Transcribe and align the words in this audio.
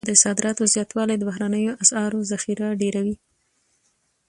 د 0.09 0.11
صادراتو 0.23 0.63
زیاتوالی 0.73 1.15
د 1.17 1.23
بهرنیو 1.29 1.77
اسعارو 1.83 2.27
ذخیرې 2.31 2.69
ډیروي. 2.81 3.15